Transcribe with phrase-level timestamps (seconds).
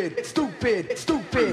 [0.00, 1.49] stupid, stupid, stupid.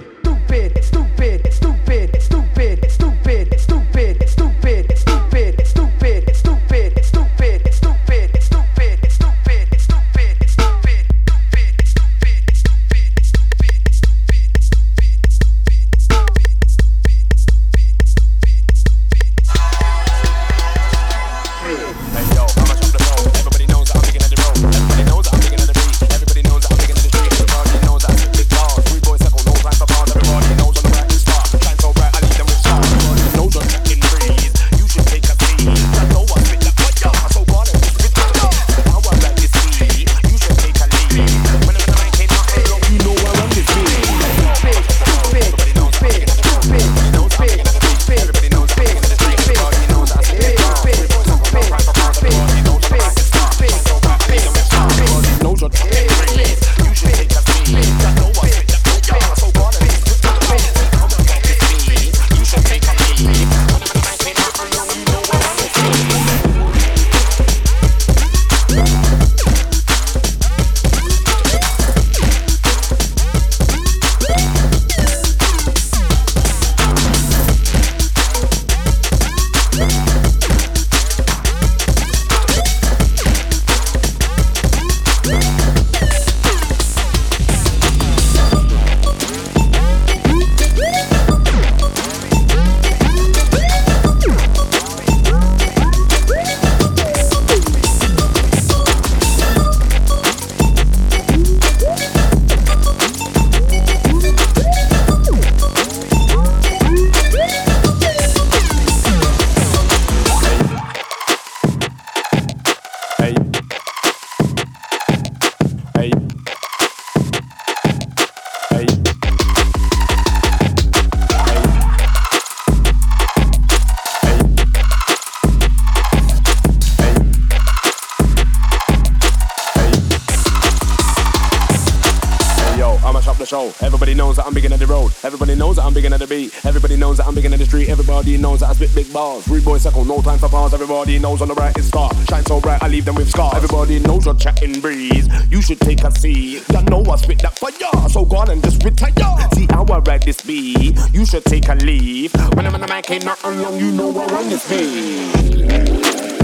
[138.27, 139.47] Everybody knows that I spit big balls.
[139.47, 140.73] Rude boy second, no time for pause.
[140.73, 142.11] Everybody knows on the right is star.
[142.27, 143.55] Shine so bright, I leave them with scars.
[143.55, 145.29] Everybody knows you're chatting breeze.
[145.49, 146.61] You should take a seat.
[146.69, 148.09] You know I spit that fire.
[148.09, 149.13] So go on and just retire.
[149.53, 150.97] See how I ride this beat.
[151.13, 152.33] You should take a leave.
[152.53, 153.79] When I'm in the mic, ain't nothing long.
[153.79, 156.36] You know I run this beat.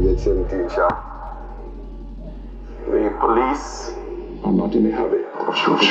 [0.00, 0.88] 17, Sha.
[2.86, 3.90] The police
[4.44, 5.88] are not in a hurry of shooting.